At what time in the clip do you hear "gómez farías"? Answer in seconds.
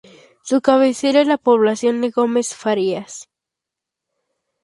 2.09-3.29